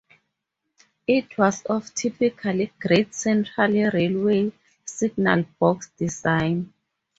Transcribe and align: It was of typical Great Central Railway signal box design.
It 1.05 1.37
was 1.37 1.61
of 1.65 1.93
typical 1.93 2.65
Great 2.79 3.13
Central 3.13 3.71
Railway 3.91 4.51
signal 4.83 5.45
box 5.59 5.89
design. 5.89 6.73